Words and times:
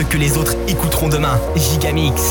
Ce 0.00 0.04
que 0.06 0.16
les 0.16 0.38
autres 0.38 0.56
écouteront 0.66 1.08
demain. 1.08 1.38
Gigamix. 1.56 2.29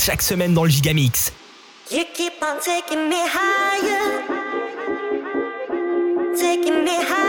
chaque 0.00 0.22
semaine 0.22 0.54
dans 0.54 0.64
le 0.64 0.70
Gigamix. 0.70 1.30
You 1.90 2.04
keep 2.14 2.32
on 2.42 2.58
taking 2.60 3.08
me 3.08 3.16
higher, 3.16 4.22
taking 6.34 6.84
me 6.84 6.96
higher. 7.04 7.19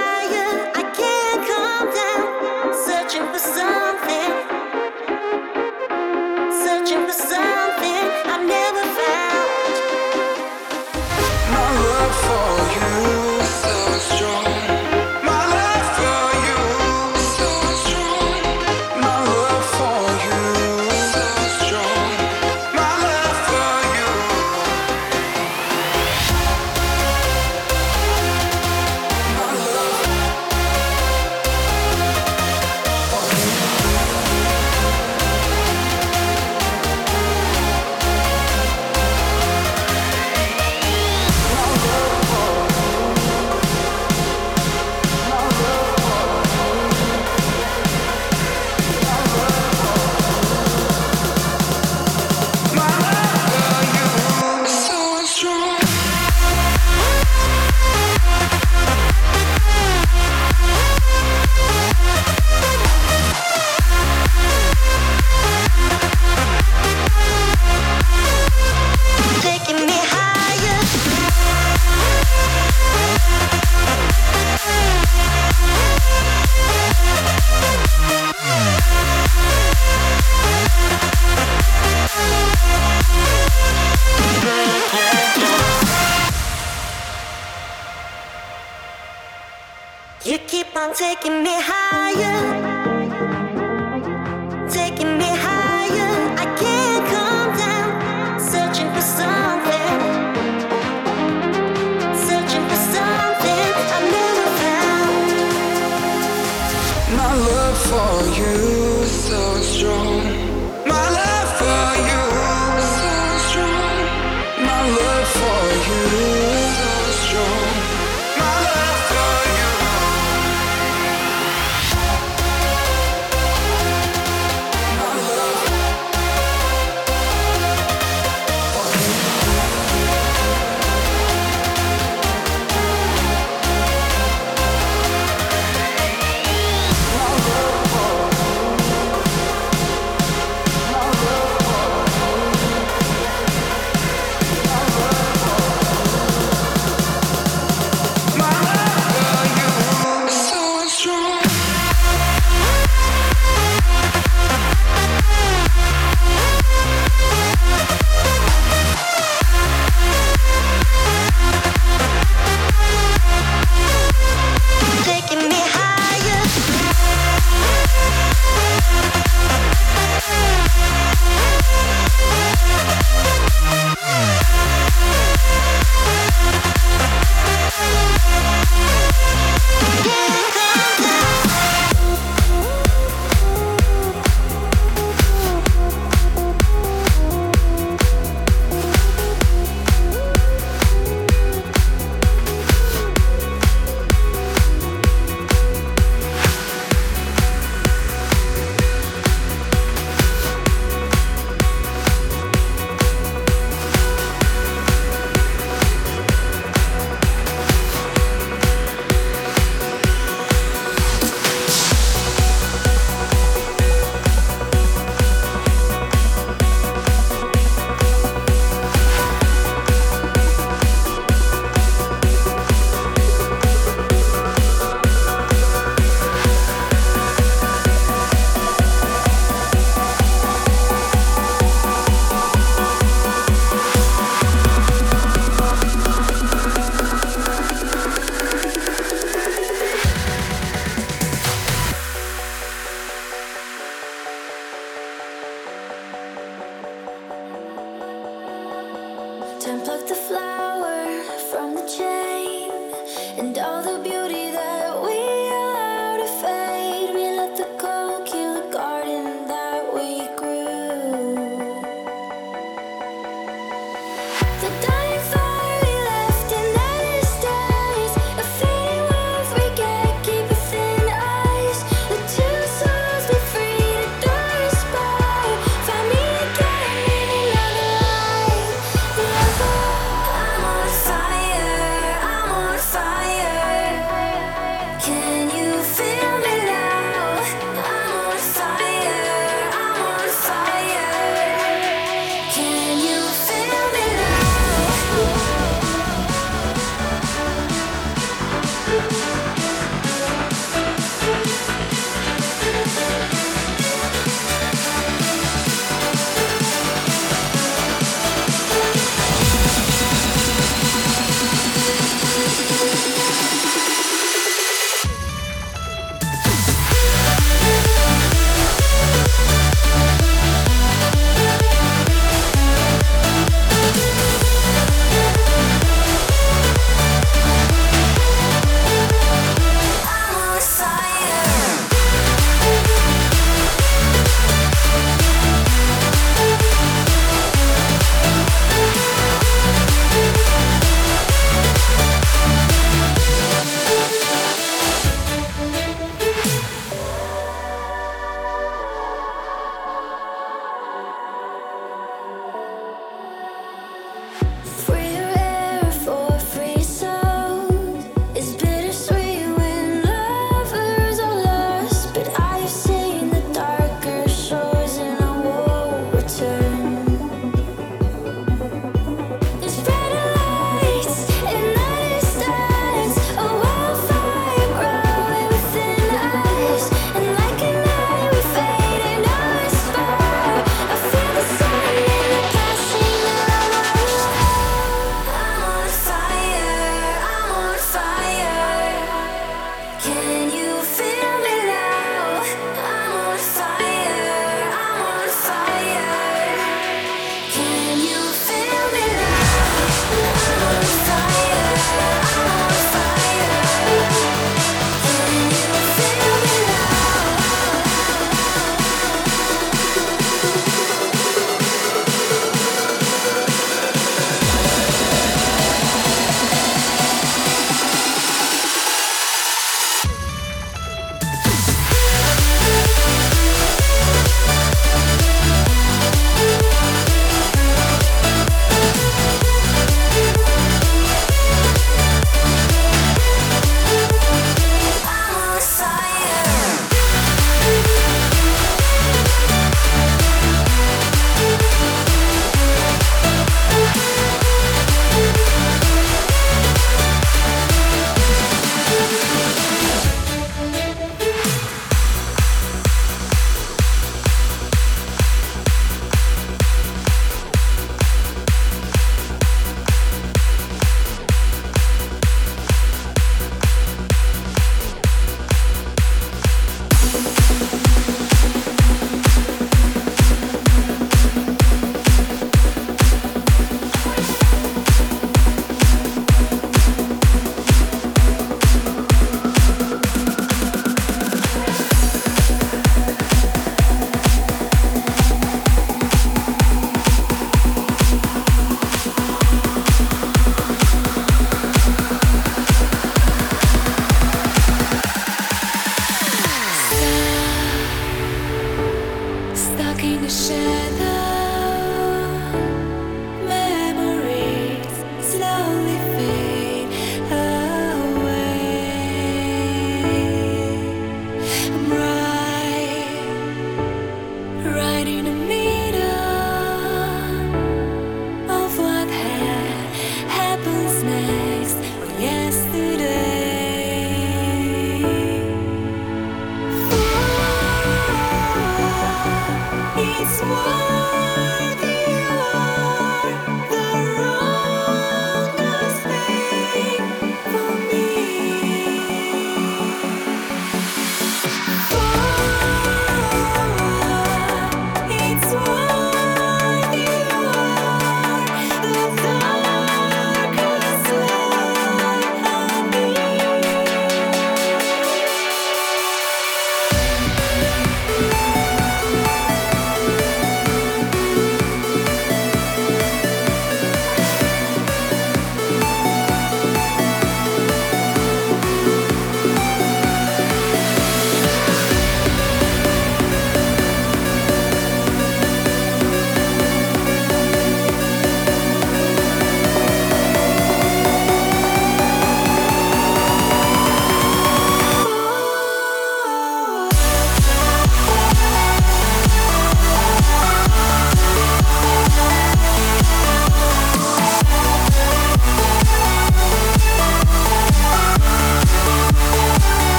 share 500.31 500.89
the 500.91 501.10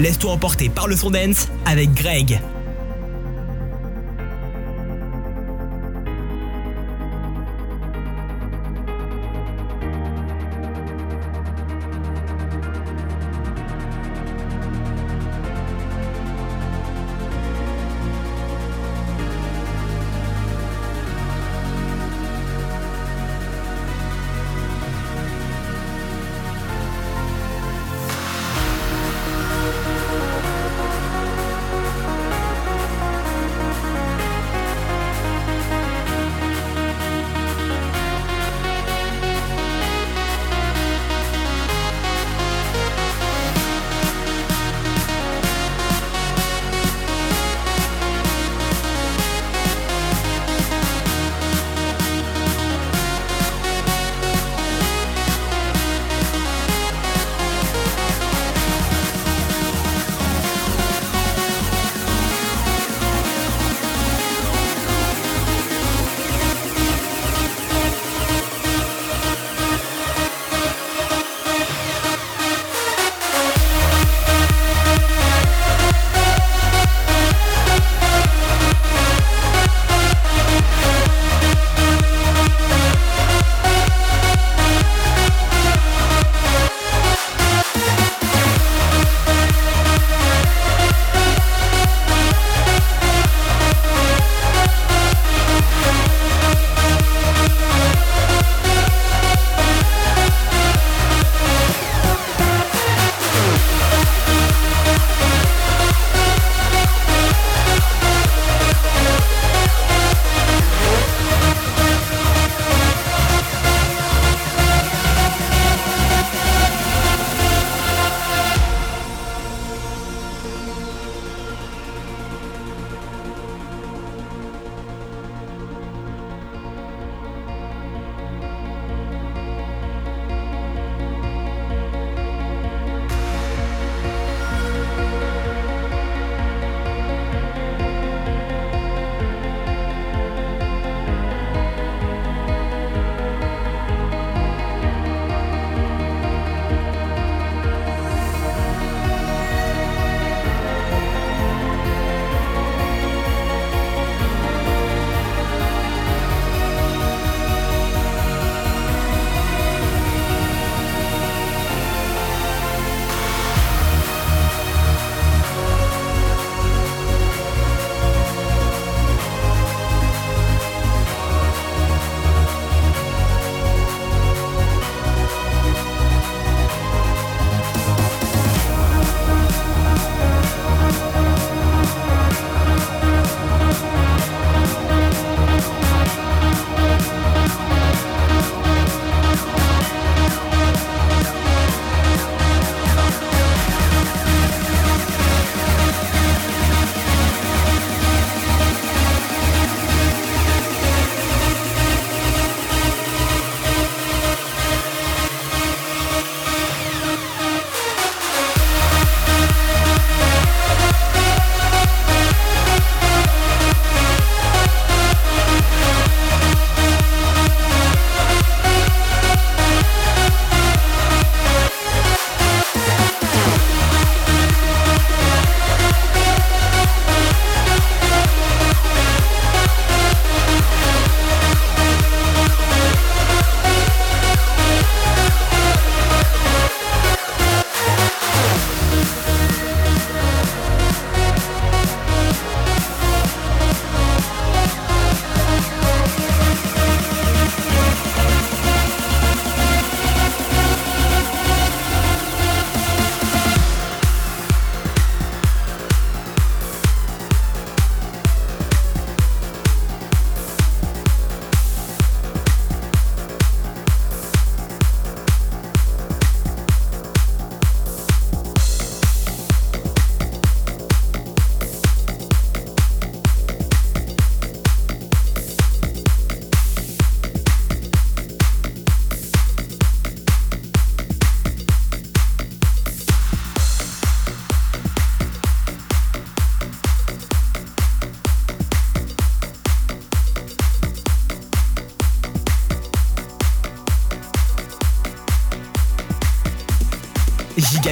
Laisse-toi 0.00 0.32
emporter 0.32 0.68
par 0.68 0.88
le 0.88 0.96
son 0.96 1.10
dance 1.10 1.48
avec 1.66 1.94
Greg. 1.94 2.40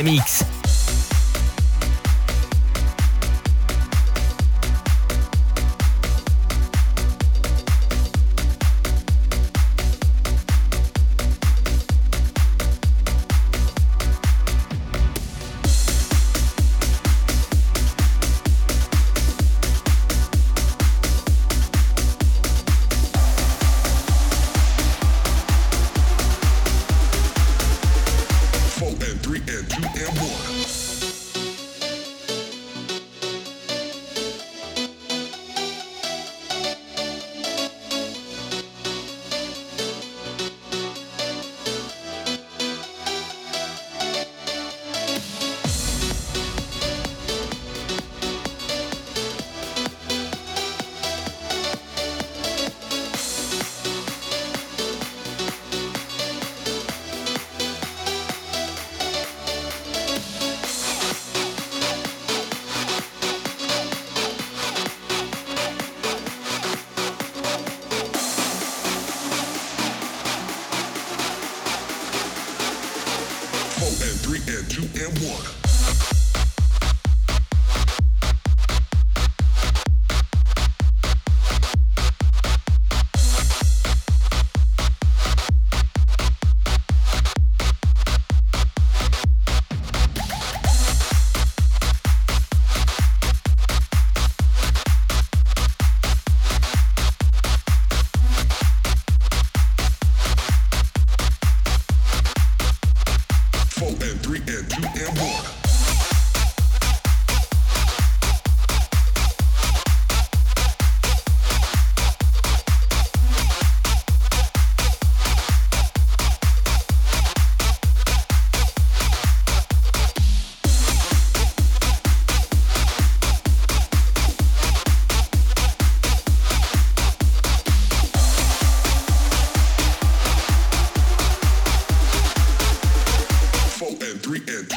Gigamix. 0.05 0.34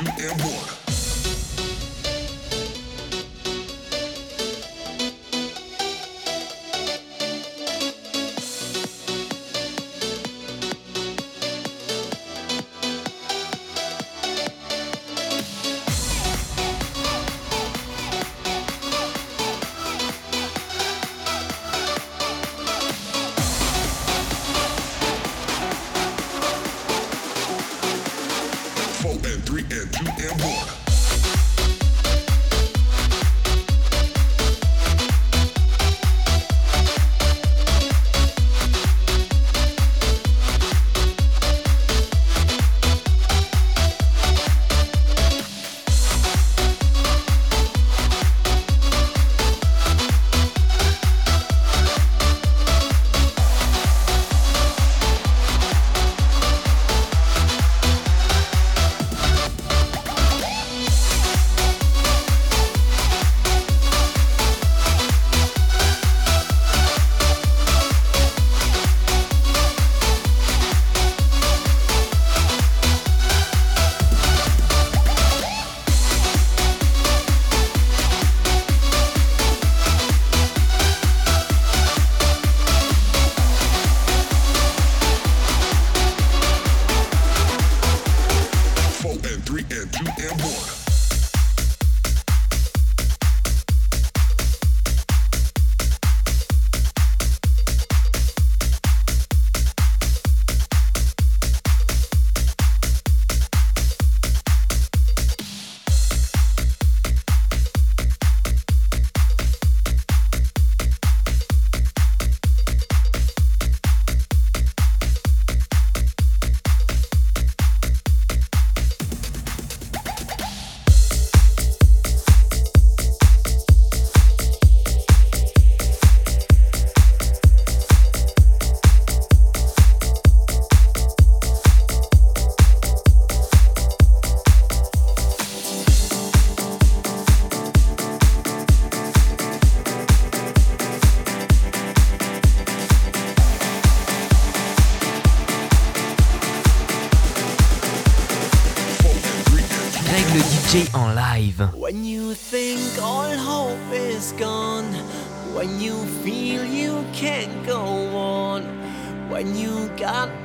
é 0.05 0.29
agora. 0.29 0.86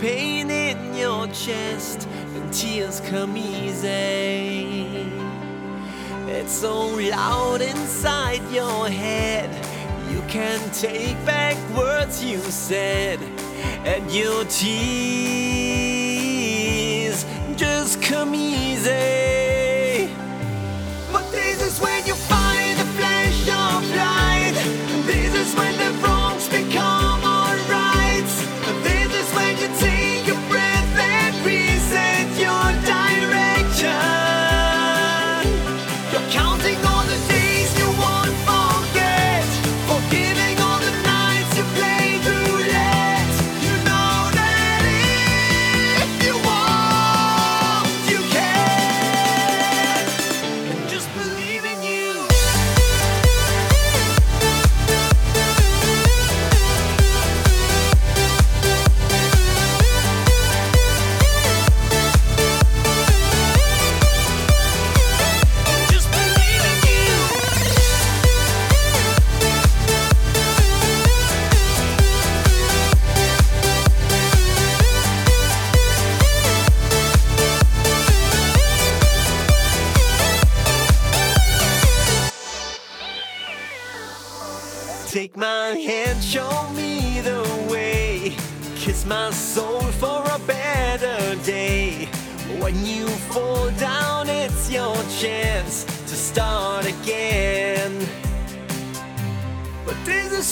pain 0.02 0.50
in 0.50 0.96
your 0.96 1.28
chest 1.28 2.08
and 2.34 2.52
tears 2.52 2.98
come 3.02 3.36
easy. 3.36 5.06
It's 6.26 6.50
so 6.52 6.88
loud 6.88 7.60
inside 7.60 8.42
your 8.50 8.88
head. 8.88 9.48
You 10.10 10.20
can't 10.22 10.74
take 10.74 11.24
back 11.24 11.56
words 11.78 12.24
you 12.24 12.40
said 12.40 13.20
and 13.86 14.10
your 14.10 14.44
tears. 14.46 15.51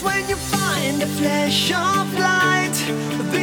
When 0.03 0.29
you 0.29 0.37
find 0.37 1.03
a 1.03 1.07
flash 1.07 1.73
of 1.73 2.15
light. 2.19 3.40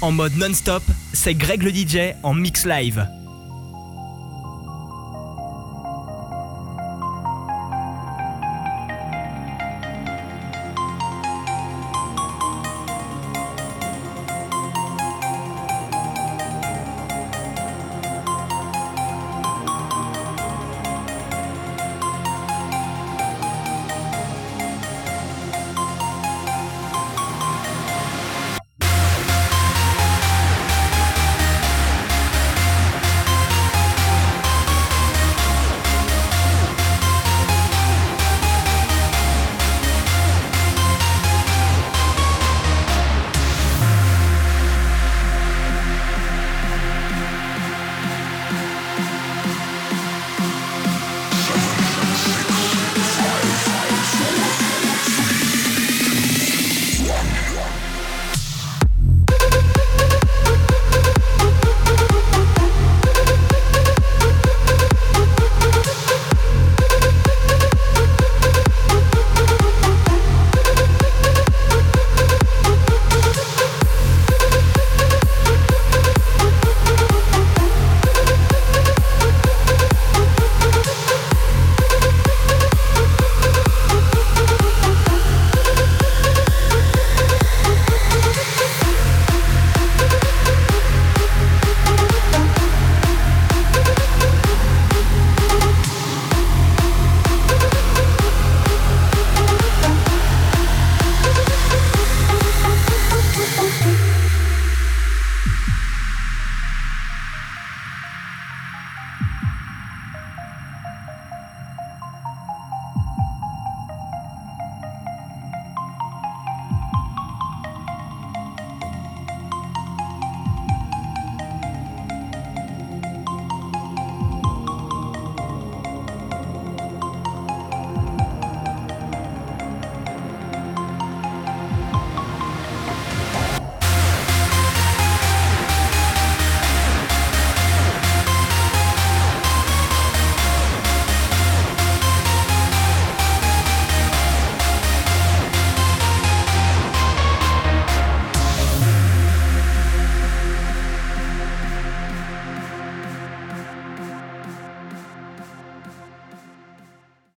En 0.00 0.10
mode 0.10 0.36
non-stop, 0.36 0.82
c'est 1.12 1.34
Greg 1.34 1.62
le 1.62 1.70
DJ 1.70 2.14
en 2.24 2.34
mix 2.34 2.66
live. 2.66 3.06